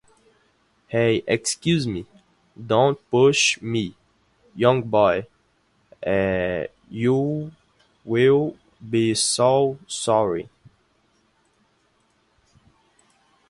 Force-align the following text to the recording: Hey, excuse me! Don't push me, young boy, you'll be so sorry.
Hey, 0.87 1.21
excuse 1.27 1.85
me! 1.85 2.07
Don't 2.59 2.97
push 3.11 3.61
me, 3.61 3.95
young 4.55 4.81
boy, 4.81 5.27
you'll 6.89 7.51
be 8.89 9.13
so 9.13 9.77
sorry. 9.87 10.49